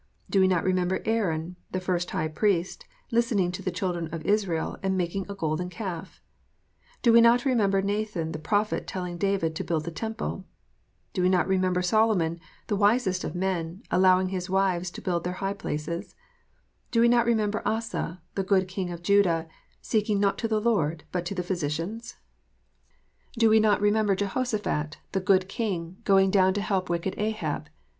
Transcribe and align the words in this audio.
Do 0.31 0.41
we 0.41 0.47
not 0.47 0.63
remember 0.63 1.01
Aaron, 1.05 1.57
the 1.73 1.79
first 1.79 2.09
high 2.09 2.27
priest, 2.27 2.85
listening 3.11 3.51
to 3.51 3.61
the 3.61 3.69
children 3.69 4.07
of 4.11 4.25
Israel, 4.25 4.79
and 4.81 4.97
making 4.97 5.27
a 5.29 5.35
golden 5.35 5.69
calf? 5.69 6.23
Do 7.03 7.13
we 7.13 7.21
not 7.21 7.45
remember 7.45 7.83
Nathan 7.83 8.31
the 8.31 8.39
prophet 8.39 8.87
telling 8.87 9.19
David 9.19 9.55
to 9.55 9.63
build 9.63 9.87
a 9.87 9.91
temple? 9.91 10.43
Do 11.13 11.21
we 11.21 11.29
not 11.29 11.47
remember 11.47 11.83
Solomon, 11.83 12.39
the 12.65 12.75
wisest 12.75 13.23
of 13.23 13.35
men, 13.35 13.83
allowing 13.91 14.29
his 14.29 14.49
wives 14.49 14.89
to 14.89 15.03
build 15.03 15.23
their 15.23 15.33
high 15.33 15.53
places 15.53 16.15
1 16.15 16.15
Do 16.89 17.01
we 17.01 17.07
not 17.07 17.27
remember 17.27 17.61
Asa, 17.63 18.23
the 18.33 18.41
good 18.43 18.67
king 18.67 18.89
of 18.89 19.03
Judah, 19.03 19.47
seeking 19.81 20.19
not 20.19 20.39
to 20.39 20.47
the 20.47 20.59
Lord, 20.59 21.03
but 21.11 21.25
to 21.27 21.35
the 21.35 21.43
physicians? 21.43 22.15
THE 23.35 23.41
FALLIBILITY 23.41 23.45
OF 23.45 23.51
MINISTERS. 23.51 23.51
367 23.51 23.51
Do 23.51 23.51
we 23.51 23.59
not 23.59 23.81
remember 23.81 24.15
Jehoshaphat, 24.15 24.97
the 25.11 25.19
good 25.23 25.47
king, 25.47 25.97
going 26.05 26.31
down 26.31 26.55
to 26.55 26.61
help 26.61 26.89
wicked 26.89 27.13
Ahab 27.19 27.69